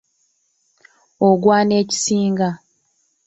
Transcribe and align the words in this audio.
Oggwana 1.27 1.73
ekisinga. 1.81 2.49